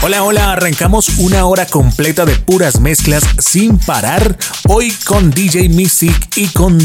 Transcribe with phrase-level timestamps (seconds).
[0.00, 4.38] Hola, hola, arrancamos una hora completa de puras mezclas sin parar,
[4.68, 6.78] hoy con DJ Mystic y con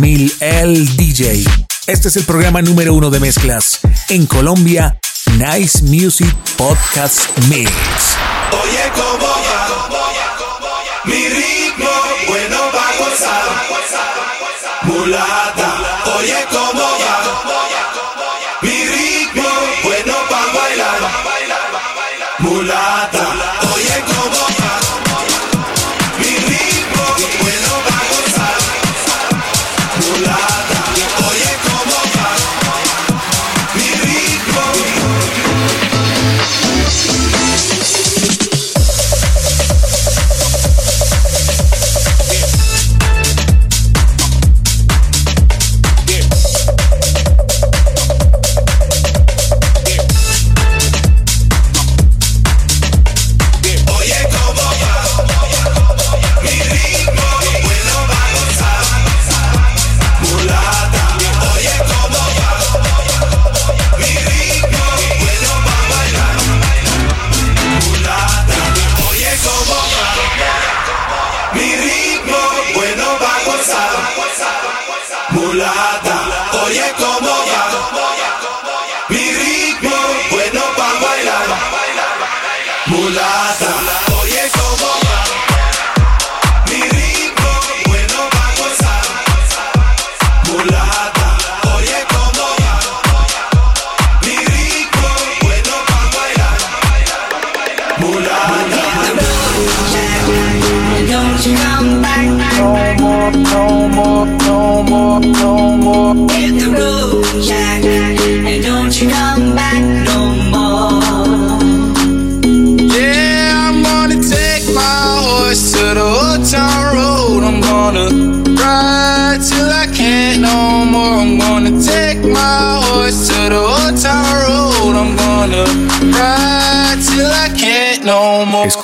[0.00, 1.44] Mil el DJ.
[1.86, 4.98] Este es el programa número uno de mezclas en Colombia,
[5.36, 7.70] Nice Music Podcast Mix.
[8.62, 9.90] Oye, cómo va,
[11.04, 11.90] mi ritmo
[12.28, 13.44] bueno va a gozar,
[14.84, 15.76] mulata,
[16.18, 17.17] oye, cómo va.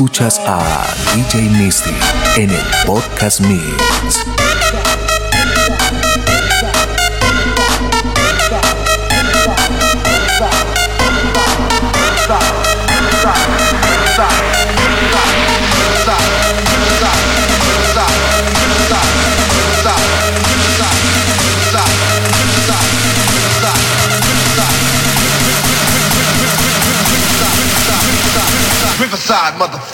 [0.04, 0.84] Escuchas a
[1.14, 1.90] DJ Misty
[2.36, 4.22] en el Podcast Mix.
[28.98, 29.93] Riverside, motherfucker.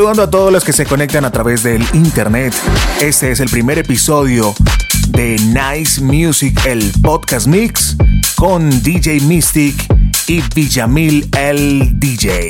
[0.00, 2.54] Saludando a todos los que se conectan a través del internet.
[3.02, 4.54] Este es el primer episodio
[5.08, 7.98] de Nice Music, el podcast mix
[8.34, 9.74] con DJ Mystic
[10.26, 12.48] y Villamil el DJ.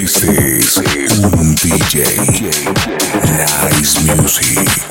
[0.00, 0.78] Este es
[1.18, 2.04] un DJ.
[3.70, 4.89] Nice Music.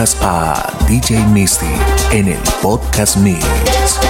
[0.00, 1.66] A DJ Misty
[2.10, 4.09] en el podcast Mix.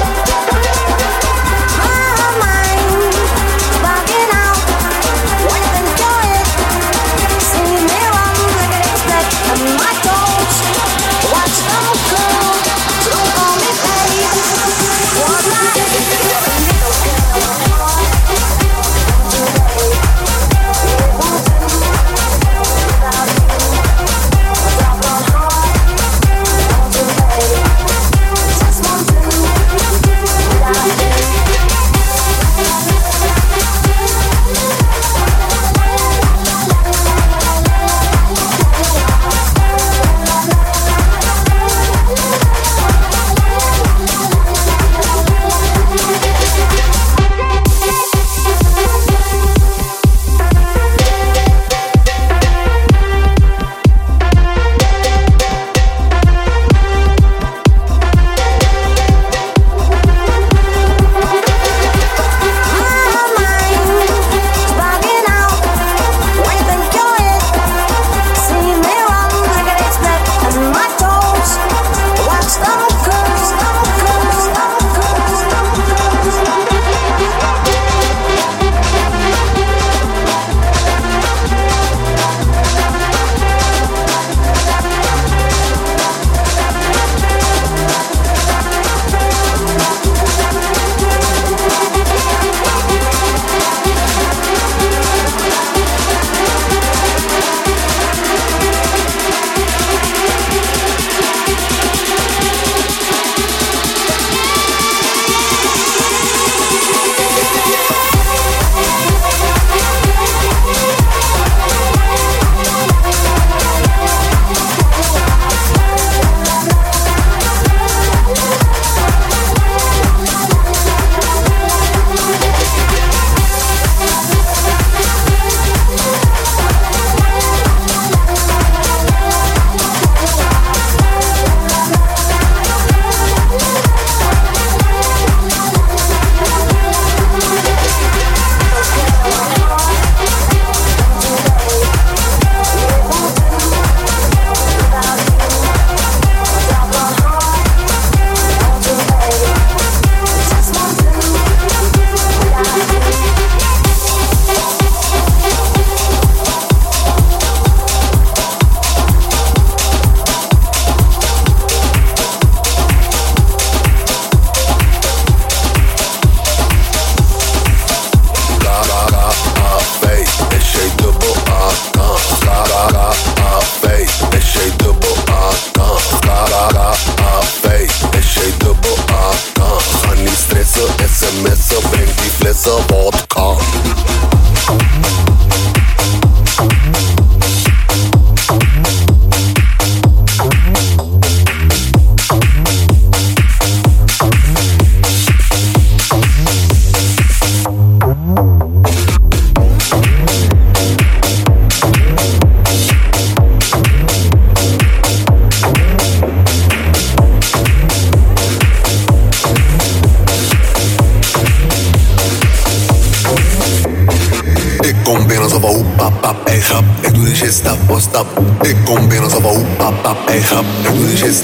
[218.21, 218.67] stop.
[218.67, 220.37] Ik kom binnen zo van papa en.
[220.37, 220.45] Ik
[220.83, 221.43] doe shit.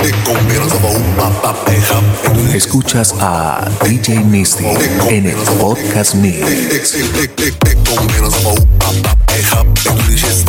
[0.00, 0.14] Ik
[1.16, 1.54] papa.
[2.52, 4.64] Escuchas a DJ Misty
[5.08, 6.34] en el podcast Nick.
[6.34, 9.38] Ik kom binnen zo van papa en.
[9.38, 10.44] Ik doe shit.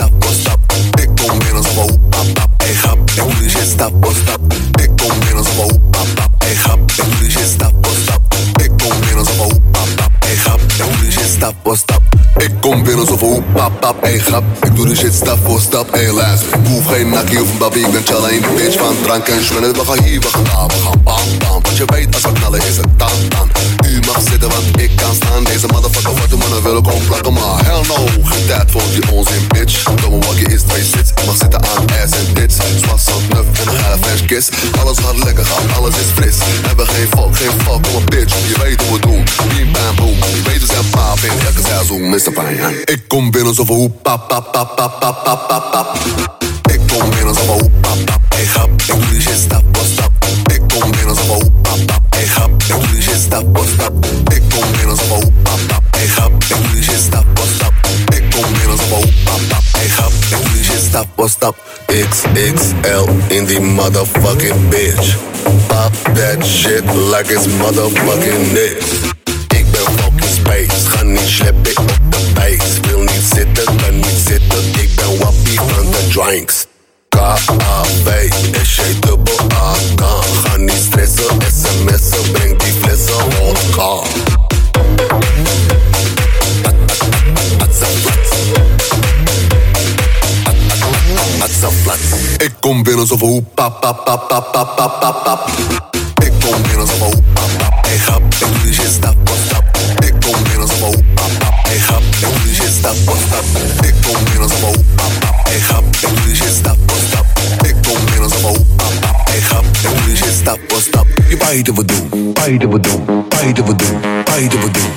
[1.01, 2.67] Ik kom binnen zo van papa en.
[2.67, 3.81] Ik doe shit.
[4.75, 6.49] Ik kom binnen zo van papa en.
[6.49, 7.57] Ik doe shit.
[12.37, 13.17] Ik kom binnen zo
[17.75, 20.27] een babi Ik ben in die bitch van drank en schwinnen We gaan hier, we
[20.27, 21.61] gaan daar, we gaan bam, bam.
[21.61, 23.49] Want je weet als we knallen is het dan, dan.
[23.89, 25.43] U mag zitten want ik kan staan.
[25.43, 27.33] Deze motherfucker wat de mannen willen komen plakken.
[27.33, 29.83] Maar hell no, geen tijd voor die onzin bitch.
[29.83, 31.09] Domme wakkie is twee sits.
[31.09, 34.49] Ik mag zitten aan ass en tits Zwas, zand, nuf en een geile fresh kiss.
[34.81, 36.37] Alles gaat lekker gaan, alles is fris.
[36.67, 38.33] Hebben geen fuck, geen fuck, kom op bitch.
[38.47, 39.23] Je weet hoe we doen,
[39.55, 40.17] bim bam boom.
[40.35, 41.31] Je weet we zijn paap in.
[41.47, 42.19] Elke seizoen Mr.
[42.19, 46.28] Fine Ik kom binnen we hoep, pap, pap, pap, pap, pap, pap, pap,
[63.49, 65.17] Die motherfucking bitch.
[65.69, 68.85] Pop that shit like it's motherfucking niks
[69.57, 72.79] Ik ben fucking space, ga niet sleppen op de base.
[72.81, 76.58] Wil niet zitten, kan niet zitten, ik ben wappie van de drinks
[91.59, 91.97] zandplat.
[92.37, 95.39] Ik kom binnen zo van pa pa pa pa pa pa pa pa.
[96.23, 97.89] Ik kom binnen zo van pa pa.
[97.89, 98.83] Ik ga binnen, dus je.
[100.05, 101.69] Ik kom binnen zo van pa pa.
[101.71, 102.67] Ik ga binnen, dus je.
[103.87, 105.51] Ik kom binnen zo van pa pa.
[105.51, 106.45] Ik ga binnen, dus je.
[107.67, 109.33] Ik kom binnen zo van pa pa.
[109.33, 111.07] Ik ga binnen, dus je staat pas stap.
[111.29, 114.89] Je beide we doen, beide we doen, beide we doen, beide we doen,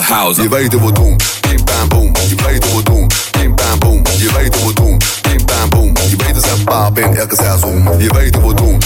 [0.00, 0.42] house.
[0.42, 2.11] Je weet wat doen, bim bam boom.
[7.02, 8.00] ben elke zaal zoom.
[8.00, 8.78] Je weet hoe we doen,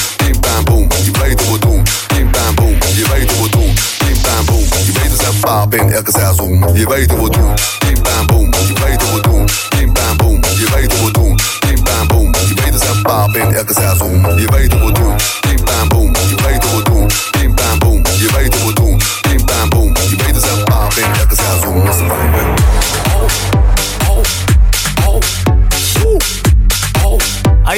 [0.64, 0.88] boom.
[1.04, 2.78] Je weet hoe we doen, pim pam boom.
[2.94, 4.64] Je weet hoe we doen, pim pam boom.
[4.84, 6.76] Je weet hoe ze paal ben elke zaal zoom.
[6.76, 7.75] Je weet hoe we doen.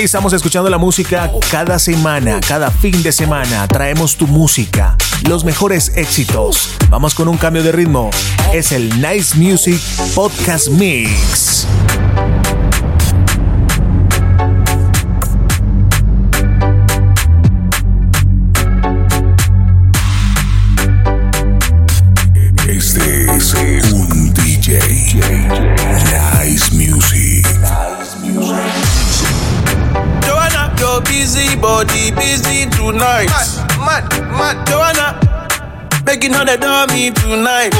[0.09, 3.69] Estamos escuchando la música cada semana, cada fin de semana.
[3.69, 4.97] Traemos tu música,
[5.29, 6.71] los mejores éxitos.
[6.89, 8.09] Vamos con un cambio de ritmo.
[8.55, 9.79] Es el Nice Music
[10.15, 11.48] Podcast Mix.
[36.49, 37.73] Making all the dummy tonight.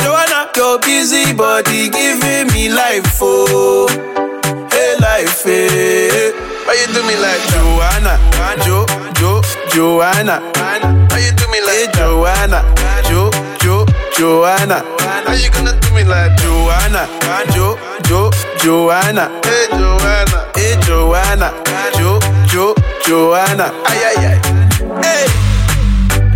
[0.00, 3.88] Joanna, your busy body giving me life, oh,
[4.70, 6.32] hey life, hey.
[6.64, 8.18] Why you do me like Joanna,
[8.64, 9.40] Jo, Jo,
[9.70, 10.40] Joanna?
[10.54, 12.62] Why you do me like hey, Joanna,
[13.08, 14.82] Jo, Jo, Joanna?
[15.00, 17.06] How you gonna do me like Joanna,
[17.52, 19.28] Jo, Jo, Joanna?
[19.44, 21.52] Hey Joanna, hey Joanna,
[21.98, 22.74] Jo, Jo,
[23.04, 23.72] Joanna?
[23.84, 24.40] Ay ay ay,
[25.02, 25.35] hey.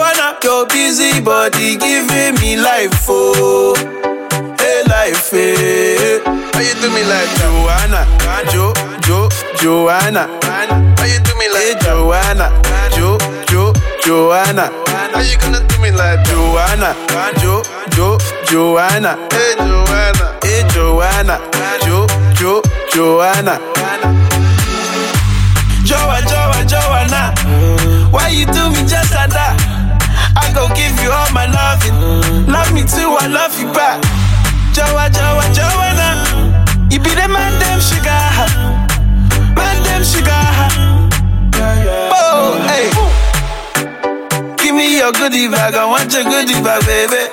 [0.00, 3.76] Joanna, your busy body giving me life, oh,
[4.58, 5.54] hey life, eh.
[5.54, 6.20] hey.
[6.24, 8.08] Why you do me like Joanna,
[8.48, 8.72] Jo,
[9.04, 9.28] Jo,
[9.60, 10.24] Joanna?
[10.40, 12.48] Why you do me like eh, hey, Joanna,
[12.96, 13.18] Jo,
[13.50, 14.72] Jo, Joanna?
[14.88, 16.96] How you gonna do me like Joanna,
[17.36, 18.16] Jo, Jo,
[18.48, 19.18] Joanna?
[19.30, 21.36] Hey Joanna, hey Joanna,
[21.84, 22.06] Jo,
[22.40, 23.60] Jo, Joanna?
[25.84, 27.34] Joa, Joa, Joanna.
[28.10, 29.79] Why you do me just like that?
[30.36, 32.46] I go give you all my loving.
[32.46, 34.02] Love me too, I love you back.
[34.74, 36.08] Jawa, Jawa, Joanna.
[36.90, 38.22] You be the man, them sugar.
[39.54, 40.46] Man, them sugar.
[42.12, 42.90] Oh, hey.
[44.56, 47.30] Give me your goodie bag, I want your goodie bag, baby.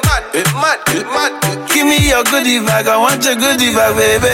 [1.74, 4.34] Give me your goodie bag, I want your goodie bag, baby.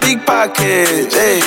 [0.00, 1.40] Big package, hey.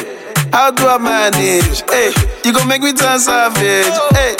[0.51, 1.81] How do I manage?
[1.89, 2.11] Hey,
[2.43, 3.87] you gon' make me turn savage.
[4.11, 4.35] Hey,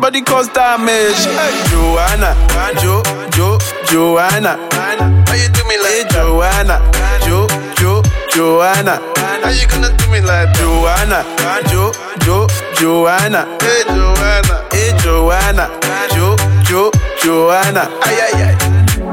[0.00, 1.16] body cause damage.
[1.24, 2.34] Hey, Joanna,
[2.80, 4.58] Jo, Jo, Joanna.
[4.72, 6.80] How you do me like hey, Joanna,
[7.24, 9.00] Jo, Jo, Joanna.
[9.16, 11.24] How you gonna do me like Joanna,
[11.68, 11.92] Jo,
[12.24, 13.46] Jo, Joanna.
[13.60, 15.70] Hey, Joanna, hey, Joanna,
[16.14, 16.90] Jo, Jo,
[17.22, 17.88] Joanna.
[18.02, 18.54] Ay, ay, ay.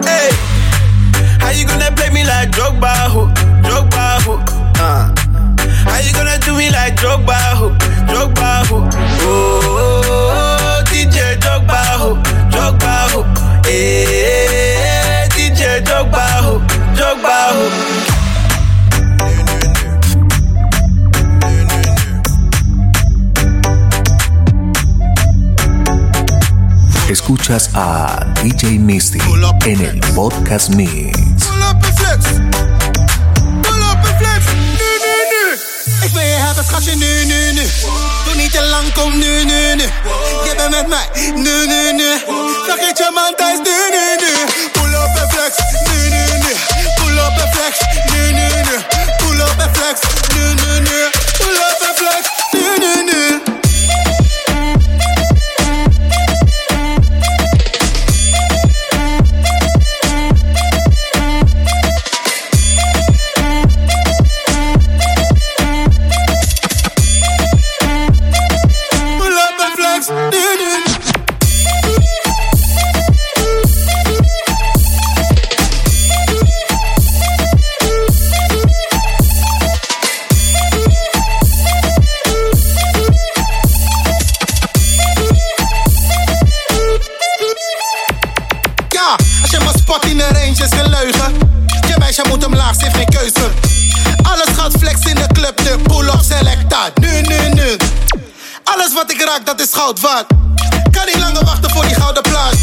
[0.06, 0.32] Hey,
[1.39, 3.28] how you gonna play me like Drogba, ho,
[3.63, 4.34] Drogba, ho?
[4.80, 5.13] Uh.
[5.86, 7.69] How you gonna do me like Drogba, ho,
[8.08, 8.89] Drogba, ho?
[9.26, 10.12] Oh,
[15.36, 16.62] DJ Drogba, ho,
[16.96, 17.70] Drogba, ho.
[27.10, 29.20] Escuchas a DJ Misty
[29.66, 31.18] en el Podcast Mix.
[31.48, 32.26] Pull up en flex.
[33.62, 34.46] Pull up en flex.
[34.80, 35.58] Nu, nu, nu.
[36.06, 37.66] Ik wil je hebben, schatje, nu, nu, nu.
[38.26, 39.84] Doe niet te lang, kom nu, nu, nu.
[40.69, 42.10] Bent met mij, nu, nu, nu.
[42.67, 44.34] Vergeet je man thuis, nu, nu, nu.
[44.71, 45.56] Pull up en flex,
[45.88, 46.54] nu, nu, nu.
[46.95, 47.78] Pull up en flex,
[48.12, 48.78] nu, nu, nu.
[49.17, 49.99] Pull up en flex,
[50.36, 51.10] nu, nu, nu.
[51.38, 52.21] Pull up en flex,
[52.52, 53.42] nu, nu, nu.
[100.91, 102.53] Kan niet langer wachten voor die gouden plaat.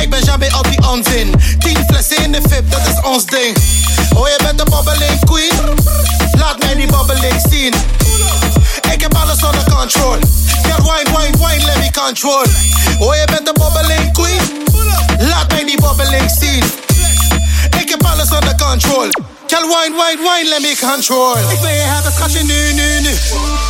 [0.00, 1.34] Ik ben jamais op die onzin.
[1.58, 3.56] Tien flessen in de VIP, dat is ons ding.
[4.14, 5.78] Oh, je bent een bobbeling queen?
[6.32, 7.74] Laat mij die bobbeling zien.
[8.92, 10.16] Ik heb alles onder control.
[10.62, 12.44] Girl, wine, wine, wine, let me control.
[12.98, 14.40] Oh, je bent een bobbeling queen?
[15.18, 16.64] Laat mij die bobbeling zien.
[17.80, 19.31] Ik heb alles onder control.
[19.52, 21.36] Girl, wine, wine, wine, let me control.
[21.36, 23.14] Ik wil je hebben, schatje, nu, nu, nu.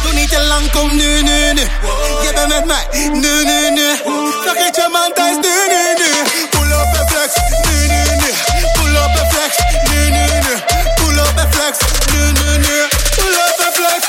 [0.03, 1.65] Doe niet te lang, kom nu, nu, nu.
[2.23, 3.87] Je bent met mij, nu, nu, nu.
[4.45, 6.11] Vergeet je man thuis, nu, nu, nu.
[6.51, 7.31] Pull up en flex,
[7.67, 8.31] nu, nu, nu.
[8.77, 9.53] Pull up en flex,
[9.91, 10.55] nu, nu, nu.
[10.95, 11.75] Pull up en flex,
[12.13, 12.77] nu, nu, nu.
[13.17, 14.01] Pull up en flex,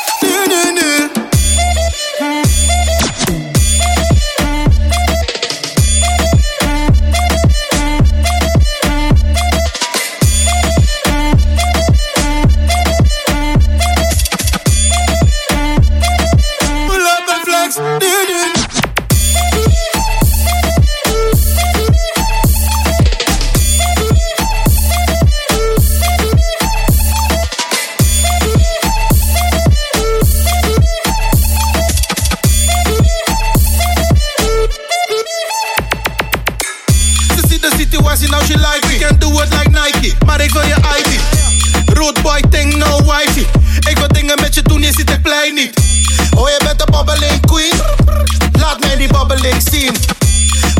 [45.43, 45.79] plein niet.
[46.37, 47.81] Oh, je bent een bobbeling queen.
[48.59, 49.95] Laat mij die bobbeling zien.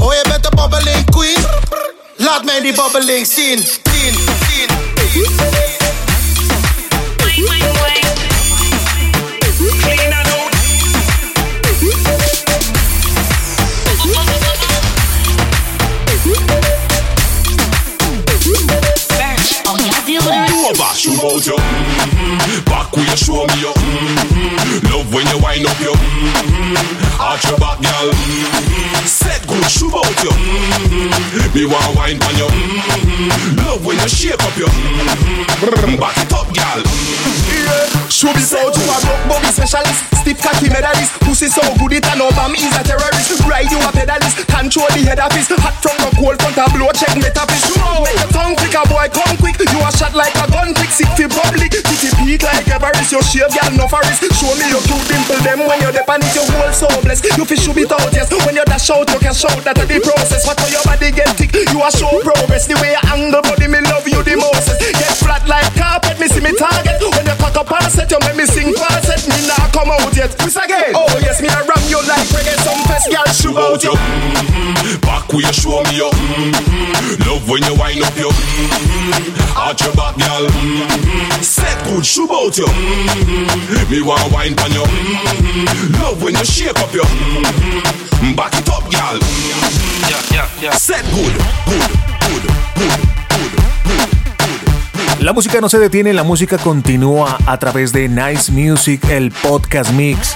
[0.01, 1.45] Oh, je bent een bobbeling queen.
[2.15, 3.57] Laat mij die bobbeling zien.
[3.57, 4.15] Zien,
[4.49, 5.62] zien.
[21.23, 21.55] Over, shoot out you.
[21.55, 22.65] Mm-hmm.
[22.67, 23.73] Back when you show me your.
[23.73, 24.91] Mm-hmm.
[24.91, 25.95] Love when you wind up your.
[25.95, 27.21] Mm-hmm.
[27.21, 28.11] Arch your back, girl.
[28.11, 29.07] Mm-hmm.
[29.07, 30.35] Set good, shoot out you.
[30.35, 31.55] Mm-hmm.
[31.55, 32.49] Me want wine on you.
[32.51, 33.55] Mm-hmm.
[33.63, 34.67] Love when you shake up your.
[34.67, 35.95] Mm-hmm.
[35.95, 36.83] Back it up, girl.
[36.83, 37.32] Show
[38.23, 39.99] should be to a rock body specialist.
[40.23, 41.11] Stiff cocky medalist.
[41.27, 43.35] Pussy so good it no Obama is a terrorist.
[43.43, 44.47] Ride you a pedalist.
[44.47, 45.51] Control the head of his.
[45.51, 47.59] Hot from the cold front a blow check metaphys.
[47.67, 49.59] You know, make your tongue quick, a boy come quick.
[49.59, 51.75] You are shot like a gun quick, Sick for public.
[51.75, 53.11] Titty peak like Everest.
[53.11, 54.23] Your shave girl no forest.
[54.39, 56.31] Show me your two dimple them when you're depend it.
[56.31, 57.27] Your whole soul blessed.
[57.35, 58.31] You fish should be out yes.
[58.31, 60.47] When you dash out you can shout that the process.
[60.47, 62.71] But for your body get thick, you are show progress.
[62.71, 64.71] The way you angle body me love you the most.
[64.79, 66.23] Get flat like carpet.
[66.23, 69.25] Me see me target when you fuck up and set you make me sing falset,
[69.25, 70.37] me nah come out yet.
[70.45, 70.93] Miss again.
[70.93, 72.53] Oh yes, me a ram you like reggae.
[72.61, 73.89] Some fest girl shoot out you.
[73.89, 75.01] Mm-hmm.
[75.01, 76.11] Back way show me your.
[76.13, 77.25] Mm-hmm.
[77.25, 78.29] Love when you wind up your.
[78.29, 79.33] Mm-hmm.
[79.81, 80.45] Your back, girl.
[80.45, 81.41] Mm-hmm.
[81.41, 82.69] Set good shoot out you.
[82.69, 83.91] Mm-hmm.
[83.91, 84.85] Me want wine on you.
[84.85, 86.03] Mm-hmm.
[86.03, 87.05] Love when you shake up your.
[87.09, 88.35] Mm-hmm.
[88.35, 89.17] Back it up, girl.
[90.05, 90.73] Yeah, yeah, yeah.
[90.77, 91.33] Set good,
[91.65, 91.89] good,
[92.29, 92.45] good,
[92.77, 93.22] good.
[95.19, 99.91] La música no se detiene, la música continúa a través de Nice Music, el podcast
[99.91, 100.35] mix.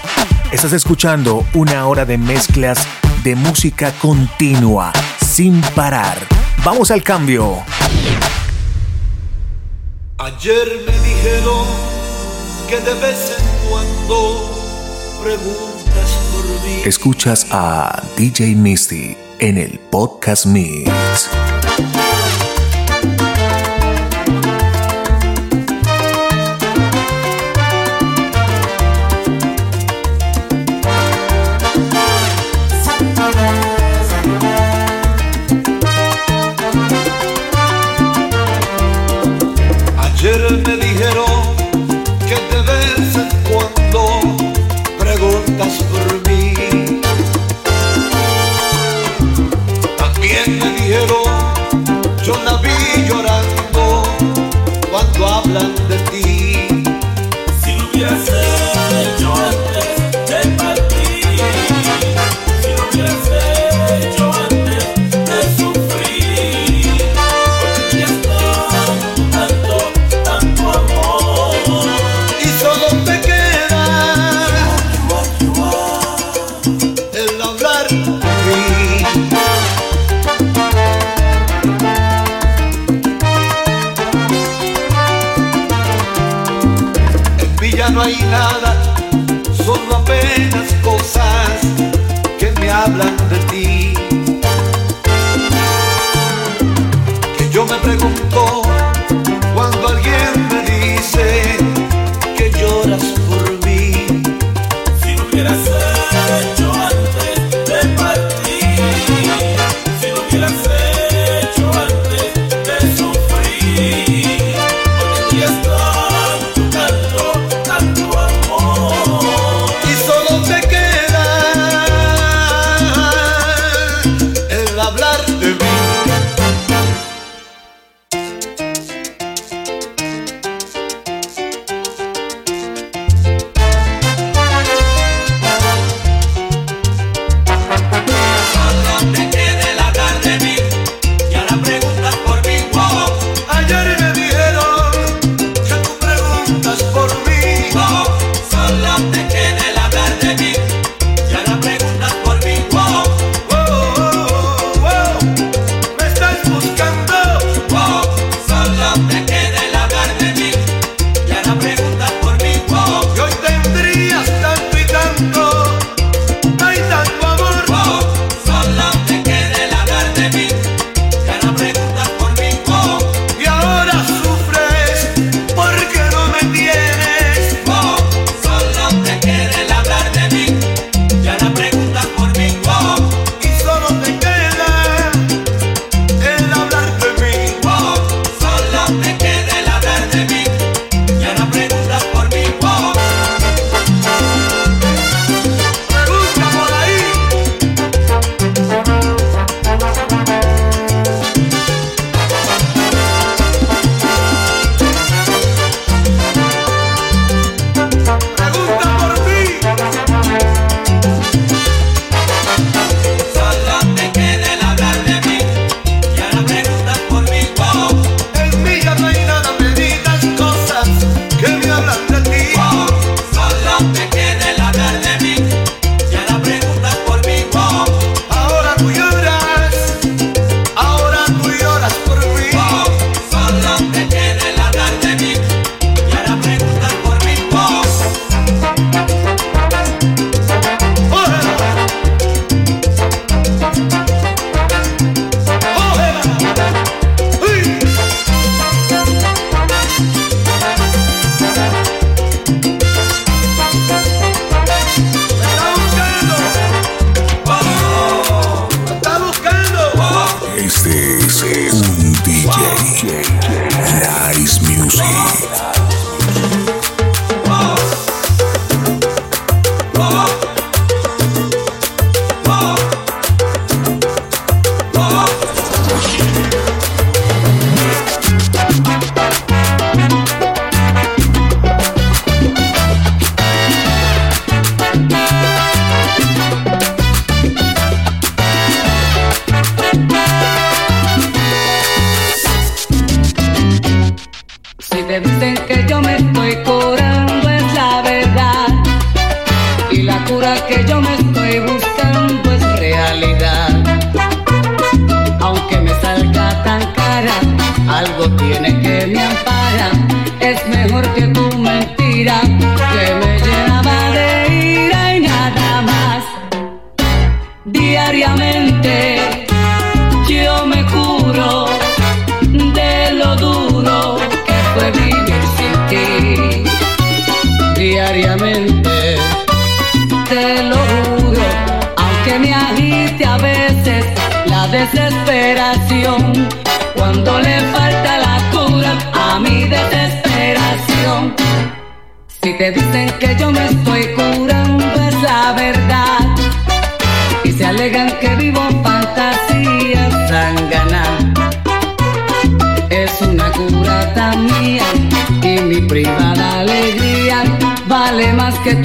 [0.52, 2.88] Estás escuchando una hora de mezclas
[3.24, 6.18] de música continua, sin parar.
[6.64, 7.58] Vamos al cambio.
[10.20, 11.66] Ayer me dijeron
[12.70, 16.82] que de vez en cuando preguntas por mí.
[16.86, 21.30] Escuchas a DJ Misty en el podcast mix.
[50.44, 51.24] quien me dijeron,
[52.24, 53.37] yo la vi llorar.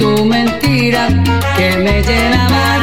[0.03, 1.07] tu mentira
[1.55, 2.82] que me llena más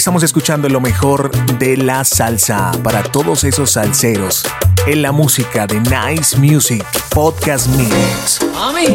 [0.00, 4.44] estamos escuchando lo mejor de la salsa para todos esos salseros
[4.86, 8.40] en la música de Nice Music Podcast Mix.
[8.54, 8.86] Mami,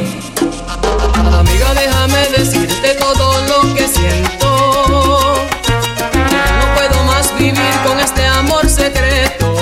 [1.32, 5.38] amiga, déjame decirte todo lo que siento.
[6.24, 9.56] No puedo más vivir con este amor secreto.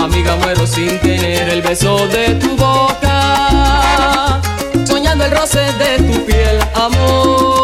[0.00, 4.40] Amiga, muero sin tener el beso de tu boca,
[4.86, 7.63] soñando el roce de tu piel, amor.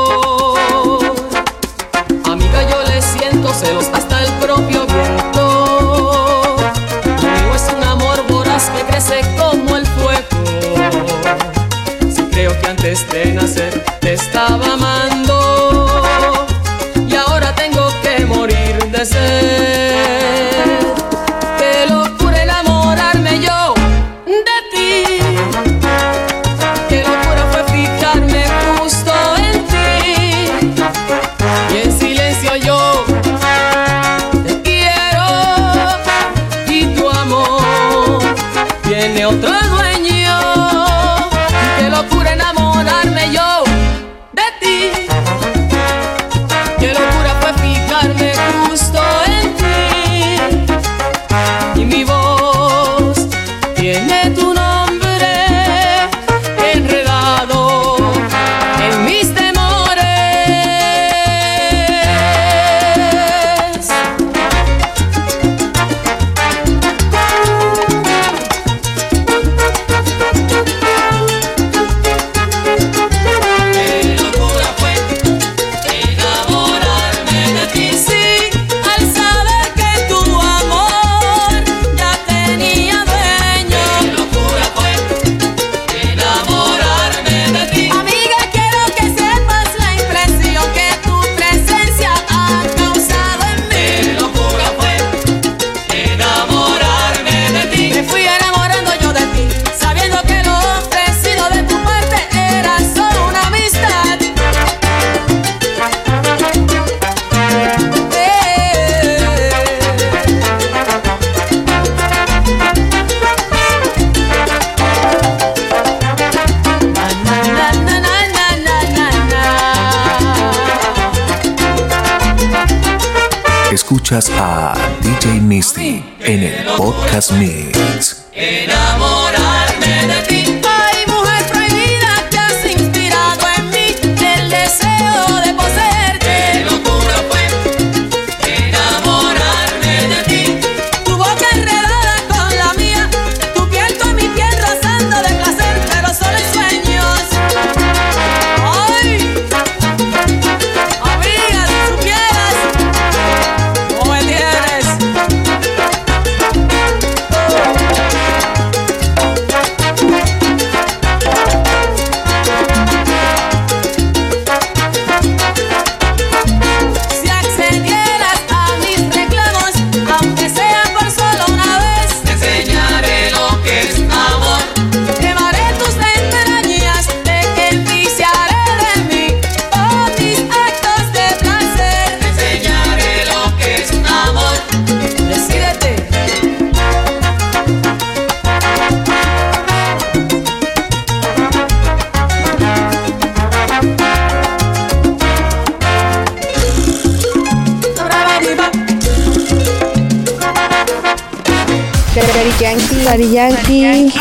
[203.21, 204.15] Daddy Yankee.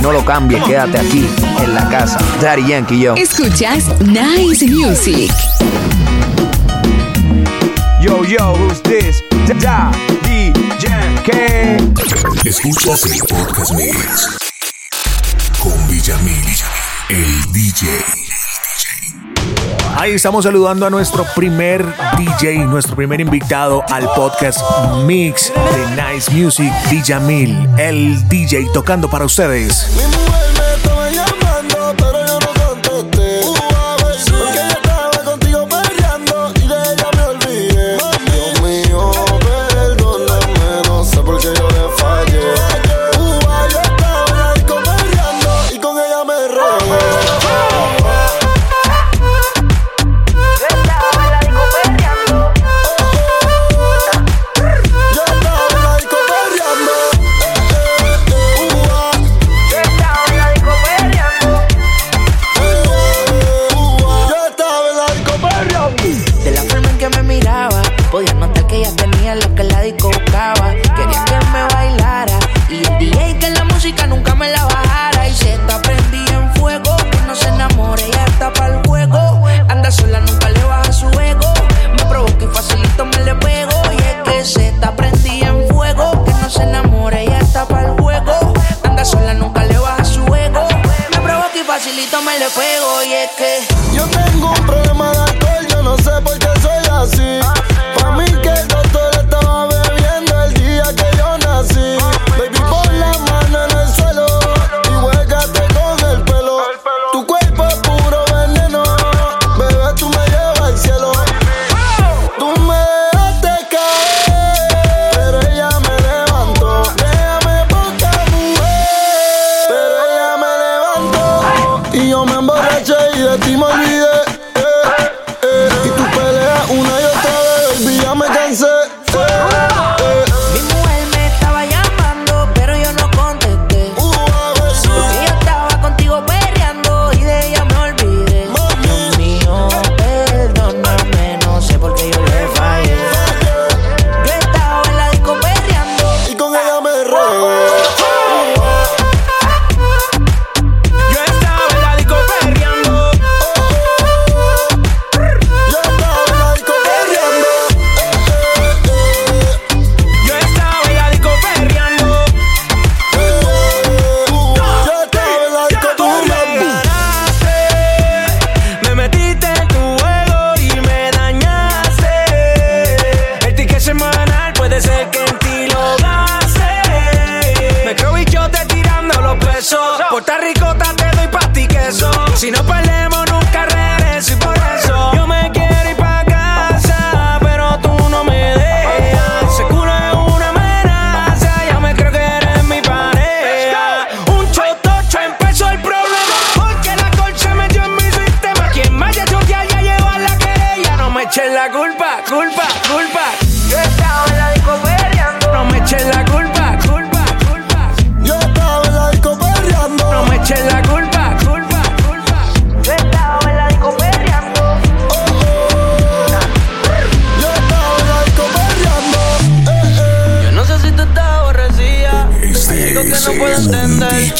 [0.00, 1.26] No lo cambies, quédate aquí
[1.60, 2.18] en la casa.
[2.40, 3.16] Daddy Yankee yo.
[3.16, 5.32] Escuchas Nice Music.
[8.00, 9.24] Yo, yo, who's this?
[9.60, 9.90] Da,
[10.22, 10.88] DJ
[12.44, 14.28] Escuchas el podcast mix
[15.58, 16.56] con Villamil,
[17.08, 18.31] el DJ.
[19.94, 21.84] Ahí estamos saludando a nuestro primer
[22.16, 24.60] DJ, nuestro primer invitado al podcast
[25.04, 30.41] Mix de Nice Music, DJ Mil, el DJ tocando para ustedes.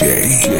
[0.02, 0.51] DJ.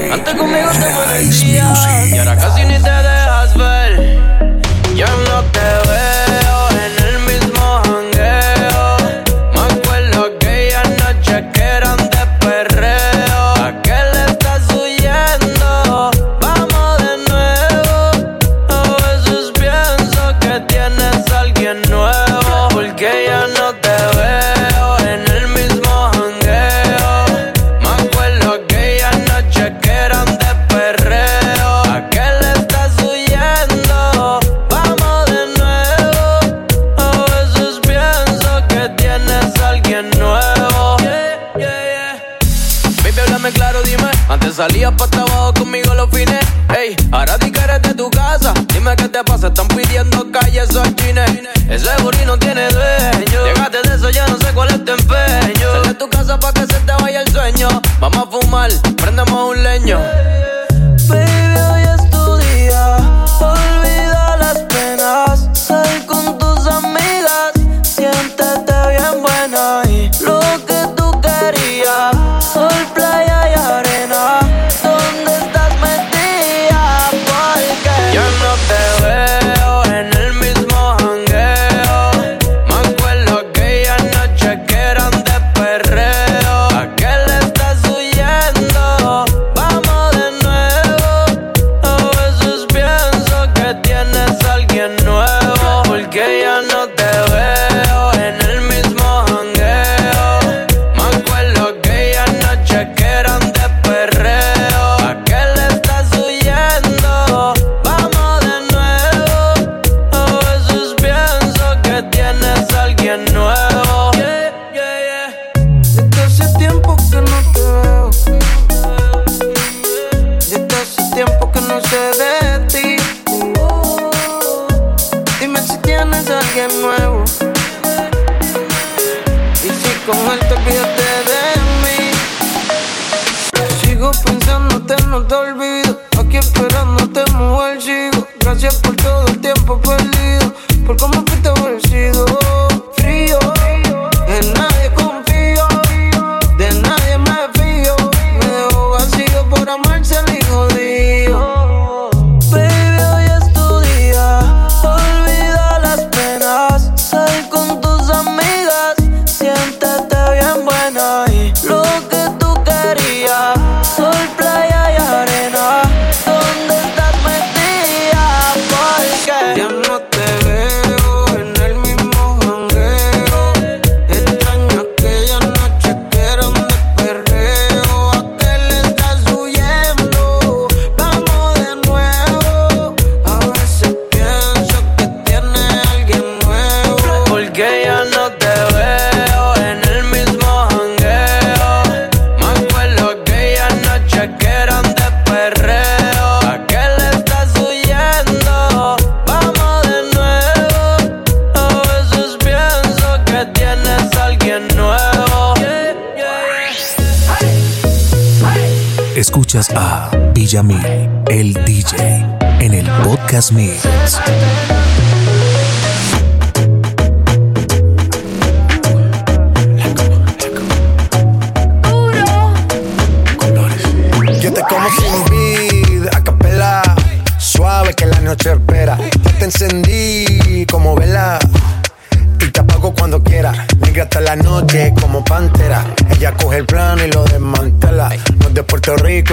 [210.52, 210.84] Yamil,
[211.30, 212.26] el DJ,
[212.60, 213.86] en el podcast Mix.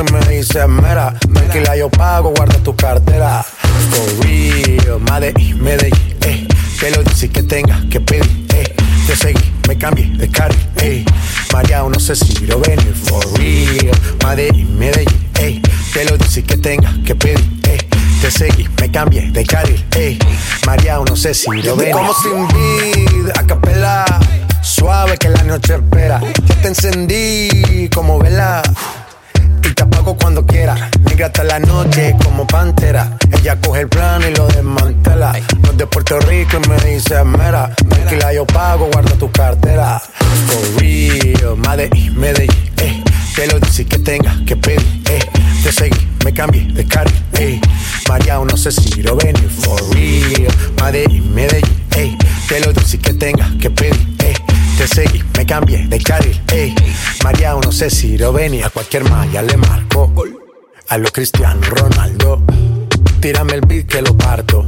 [0.04, 3.44] me dices, mera, tranquila yo pago, guarda tu cartera.
[3.92, 6.48] For real, Made y Medellín, eh,
[6.80, 8.76] que lo dice que tenga que pedir, eh,
[9.08, 11.06] te seguí, me cambié de carril, eh,
[11.54, 15.62] María no sé si lo ven, for real, Made y Medellín, eh,
[15.94, 17.78] que lo dice que tenga que pedir, eh,
[18.22, 20.20] te seguí, me cambié de carril, eh,
[20.66, 21.92] María no sé si lo ven.
[21.92, 24.06] Como sin vida, a capela,
[24.62, 28.62] suave que la noche espera, ya te encendí como vela
[29.90, 30.90] pago cuando quiera.
[31.08, 33.18] Migra hasta la noche como pantera.
[33.32, 35.34] Ella coge el plan y lo desmantela.
[35.62, 37.74] No es de Puerto Rico y me dice mera.
[37.76, 40.02] Tranquila, yo pago, guarda tu cartera.
[40.48, 43.04] For real, Madrid, Medellín, eh.
[43.36, 45.20] Te lo dice que tenga que pedir, eh.
[45.64, 47.62] Te seguí, me cambié de carril, eh.
[48.08, 49.50] María, no sé si lo venir.
[49.50, 52.18] For real, Madrid, Medellín, eh.
[52.48, 54.18] Te lo dice que tenga que pedir,
[55.38, 56.74] me cambié de carril, ey.
[57.24, 60.12] María no sé si venía, cualquier malla le marco.
[60.90, 62.42] A lo Cristiano Ronaldo,
[63.20, 64.66] tírame el beat que lo parto.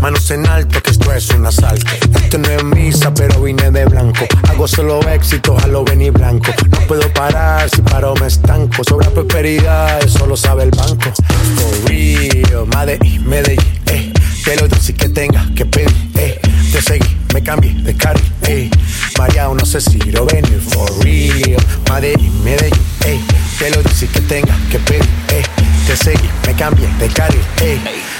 [0.00, 1.90] Manos en alto, que esto es un asalto.
[2.14, 4.26] Esto no es misa, pero vine de blanco.
[4.48, 6.52] Hago solo éxito, a lo vení blanco.
[6.70, 8.84] No puedo parar, si paro me estanco.
[8.84, 11.10] Sobra prosperidad, eso lo sabe el banco.
[11.56, 14.12] For real, Madrid, Medellín, eh.
[14.44, 18.70] Te lo dice que tenga, que pedir, eh te seguí, me cambié de carril, eh.
[19.18, 21.62] María, no sé si lo venir, for real.
[21.90, 23.20] Medellín, Medellín, eh.
[23.58, 25.42] Te lo dice que tenga que pedir, eh.
[25.86, 27.78] Te seguí, me cambié de carril, eh.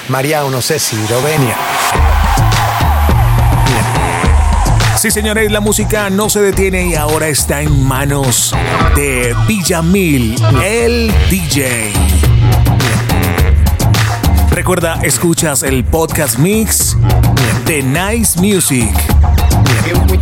[0.08, 1.56] María, no sé si lo venía.
[4.98, 8.54] Sí, señores, la música no se detiene y ahora está en manos
[8.94, 11.92] de Villamil, el DJ.
[14.52, 16.94] Recuerda, escuchas el podcast mix
[17.64, 18.92] de Nice Music.
[20.10, 20.18] We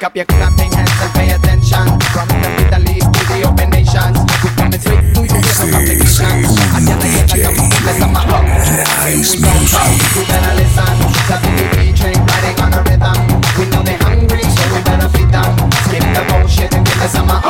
[0.02, 2.00] up your clapping hands and pay attention.
[2.12, 4.16] From the Middle East to the open nations.
[4.40, 5.44] To you
[7.84, 8.64] with some uh,
[9.04, 9.36] Nice
[10.24, 10.96] better listen.
[11.28, 11.36] The
[12.26, 13.34] riding on a rhythm.
[13.70, 14.03] Know
[14.84, 15.70] we better feed them.
[15.88, 17.40] Skip the bullshit and some uh,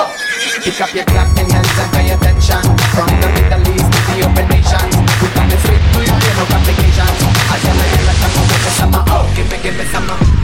[0.62, 2.62] Pick up your clapping hands and pay attention.
[2.95, 4.95] From the Middle East to the open nations.
[5.20, 7.18] We coming straight to you, no complications.
[7.51, 10.35] Again, again, again, give us some uh, Give me, give me uh.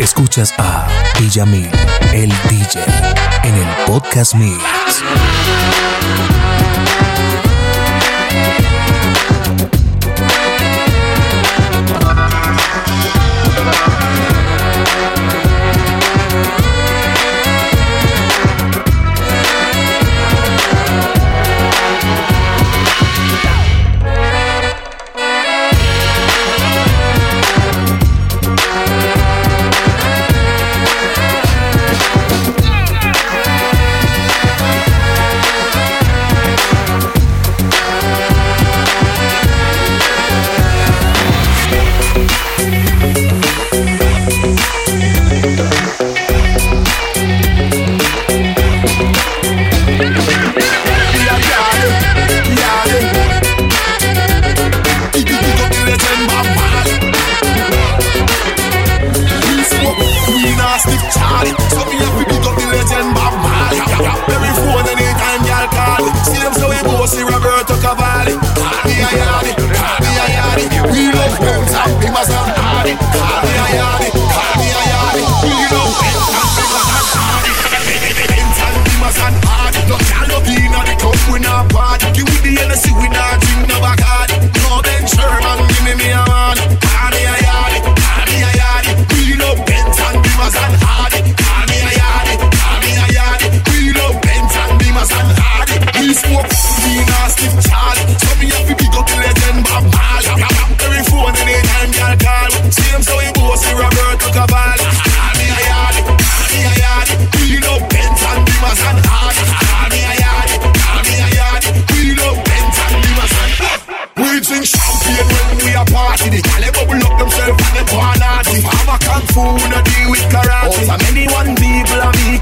[0.00, 0.86] Escuchas a
[1.18, 1.70] Villamil,
[2.14, 3.19] el DJ,
[3.50, 5.19] en el podcast mix.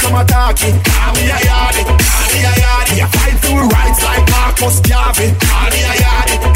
[0.08, 0.72] some attacky.
[0.84, 3.08] Call me a yardie, call me a yardie.
[3.12, 5.34] Fight for rights like Marcus Garvey.
[5.40, 6.47] Call me a yardie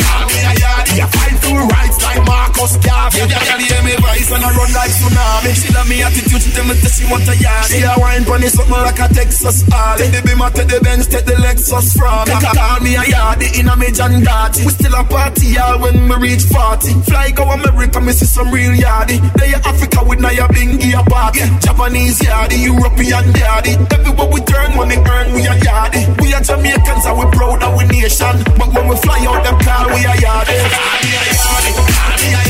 [2.63, 3.19] like Marcus Garvey.
[3.19, 5.51] Yeah, yeah, hear me voice and I run like tsunami.
[5.55, 7.67] She love me attitude, she tell me that she want a yard.
[7.67, 10.07] She a wine pon something like a Texas Harley.
[10.07, 12.35] Take the Beamer, take the Benz, take the Lexus from me.
[12.39, 14.65] Call me a yardy in a me John Darty.
[14.65, 17.03] We still a party all when we reach 40.
[17.09, 19.19] Fly go America, me see some real yardy.
[19.39, 21.43] They Africa with Naya Bingy a party.
[21.61, 23.75] Japanese yardy, European yardy.
[23.93, 26.03] Everywhere we turn, money earn, we a yardy.
[26.21, 28.35] We are Jamaicans and we proud of we nation.
[28.59, 30.59] But when we fly out them car, we a yardy.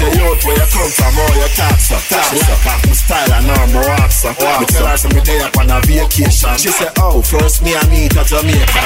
[0.00, 2.54] Say, yo, Where you come from, oh, you taxa, taxa.
[2.64, 4.32] Back my style and now my waxer.
[4.60, 6.56] Me tell her some day up on a vacation.
[6.56, 8.80] She say, oh, first me I meet a Jamaican.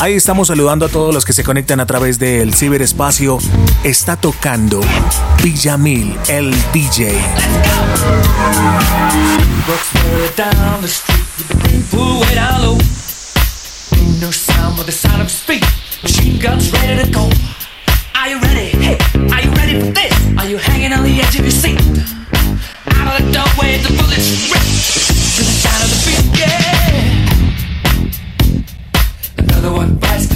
[0.00, 3.36] Ahí estamos saludando a todos los que se conectan a través del ciberespacio.
[3.84, 4.80] Está tocando
[5.42, 7.20] Villamil, el DJ.
[14.20, 15.30] No sound but the sound of.
[16.02, 17.28] Machine guns ready to go.
[18.14, 18.70] Are you ready?
[18.78, 18.98] Hey,
[19.32, 20.12] are you ready for this?
[20.38, 21.78] Are you hanging on the edge of your seat?
[22.96, 24.79] Out of the doorway, the bullets rip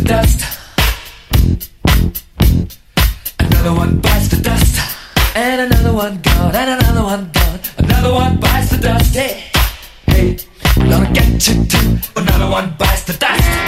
[0.04, 0.44] dust.
[3.38, 4.80] Another one bites the dust.
[5.34, 7.60] And another one gone, and another one gone.
[7.78, 9.14] Another one bites the dust.
[9.14, 9.44] Hey,
[10.06, 10.36] hey,
[10.76, 11.98] I'm gonna get you too.
[12.16, 13.64] Another one bites the dust.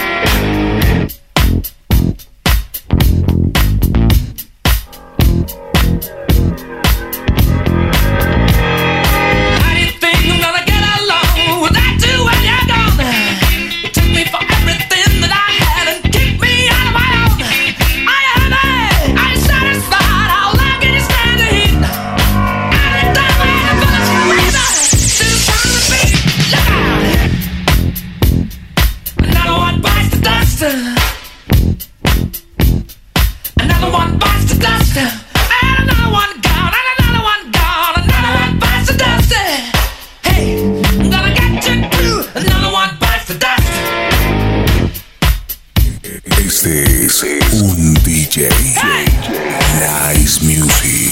[48.37, 51.11] Nice Music.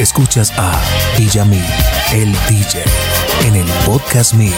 [0.00, 0.82] Escuchas a
[1.16, 1.62] Villamil,
[2.12, 2.82] el DJ,
[3.44, 4.52] en el podcast Mix.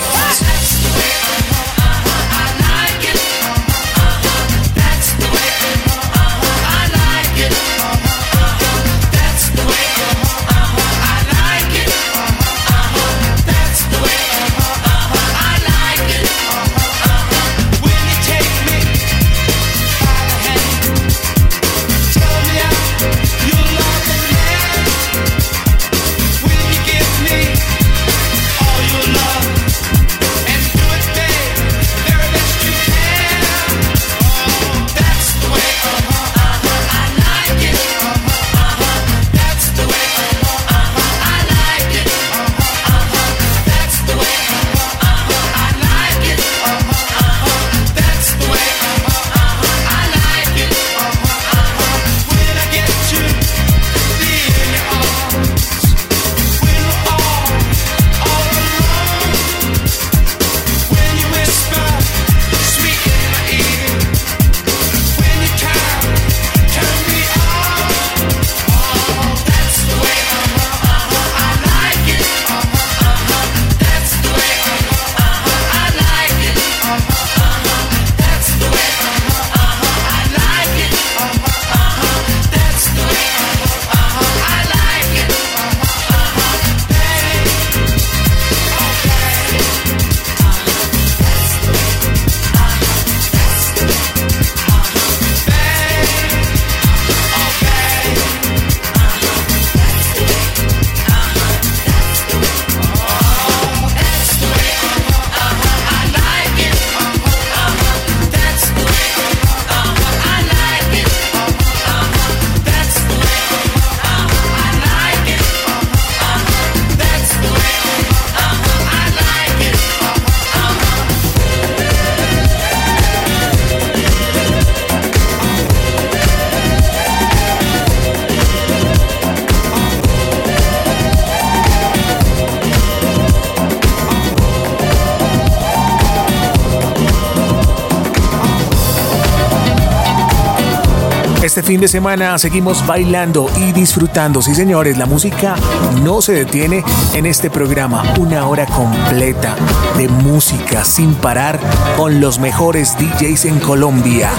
[141.66, 144.40] fin de semana seguimos bailando y disfrutando.
[144.40, 145.56] Sí, señores, la música
[146.00, 148.04] no se detiene en este programa.
[148.20, 149.56] Una hora completa
[149.96, 151.58] de música sin parar
[151.96, 154.30] con los mejores DJs en Colombia.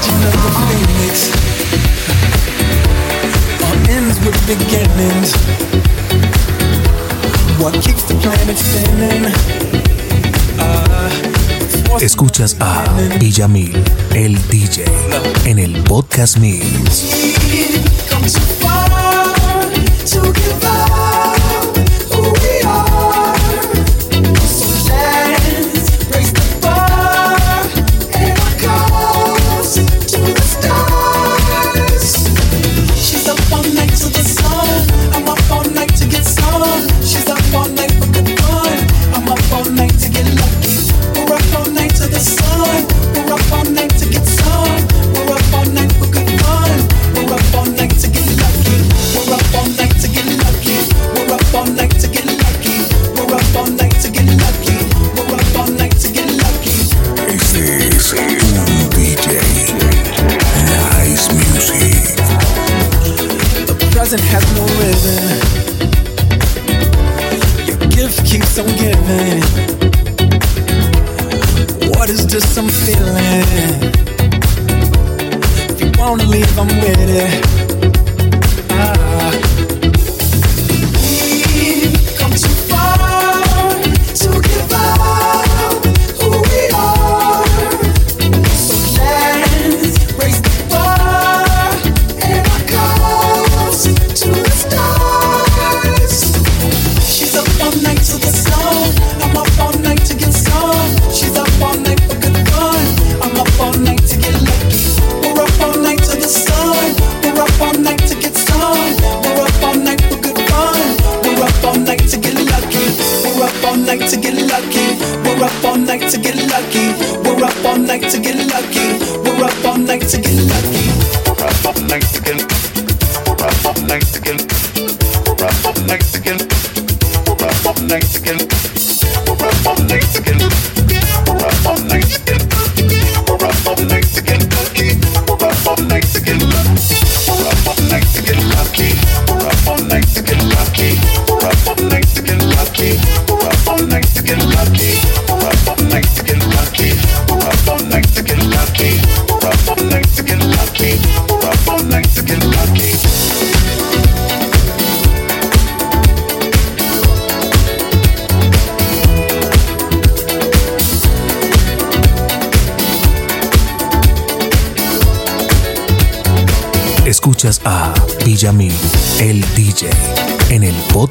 [12.02, 12.86] Escuchas a
[13.20, 13.84] Villamil,
[14.14, 14.86] el DJ,
[15.46, 17.06] en el podcast Mix.
[64.08, 65.28] rise and has no rhythm.
[67.68, 69.42] Your gift keeps on giving.
[71.92, 73.44] What is this I'm feeling?
[75.70, 77.57] If you wanna leave, I'm with it.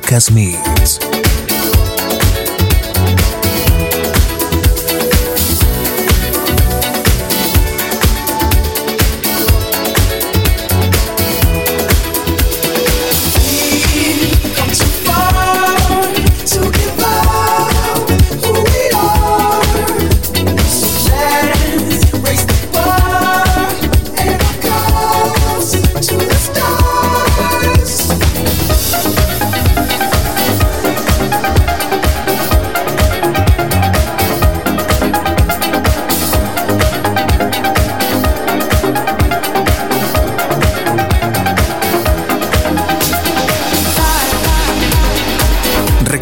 [0.07, 1.06] Podcast Meets.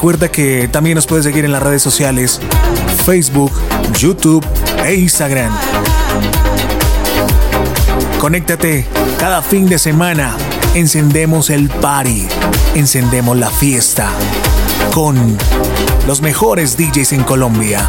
[0.04, 2.38] Recuerda que también nos puedes seguir en las redes sociales,
[3.06, 3.50] Facebook,
[3.98, 4.44] YouTube
[4.84, 5.50] e Instagram.
[8.18, 8.84] Conéctate
[9.18, 10.36] cada fin de semana.
[10.74, 12.28] Encendemos el party,
[12.74, 14.10] encendemos la fiesta
[14.92, 15.38] con
[16.06, 17.88] los mejores DJs en Colombia.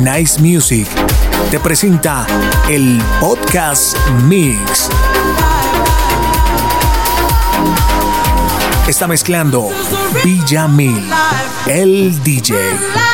[0.00, 0.88] Nice Music
[1.50, 2.26] te presenta
[2.70, 4.88] el podcast Mix
[8.90, 9.70] está mezclando
[10.24, 11.08] Villamil,
[11.66, 13.05] el DJ.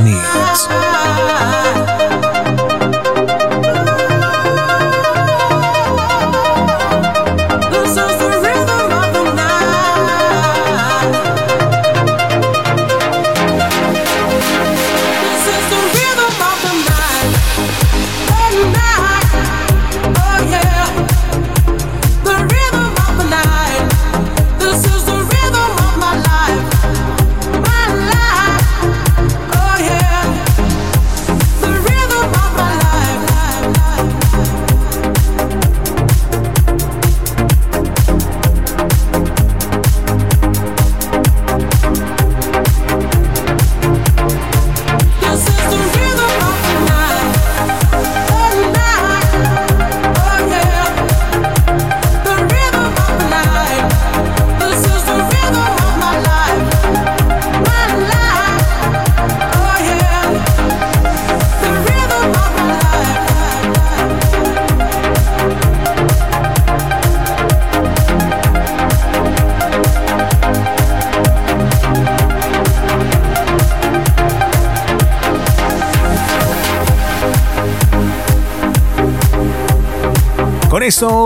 [0.00, 0.29] Podcast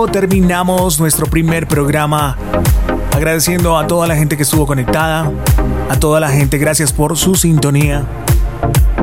[0.07, 2.37] terminamos nuestro primer programa.
[3.13, 5.31] Agradeciendo a toda la gente que estuvo conectada,
[5.89, 8.03] a toda la gente, gracias por su sintonía.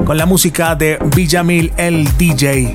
[0.04, 2.74] Con la música de Villamil el DJ.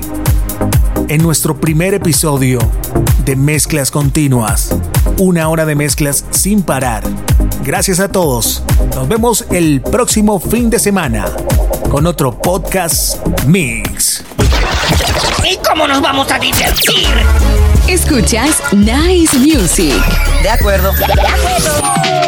[1.08, 2.58] En nuestro primer episodio
[3.24, 4.74] de Mezclas Continuas.
[5.18, 7.04] Una hora de mezclas sin parar.
[7.64, 8.62] Gracias a todos.
[8.94, 11.26] Nos vemos el próximo fin de semana
[11.90, 14.24] con otro podcast Mix.
[15.50, 17.06] ¿Y cómo nos vamos a divertir?
[17.88, 19.94] Escuchas Nice Music.
[20.42, 20.92] De acuerdo.
[20.92, 22.27] De acuerdo.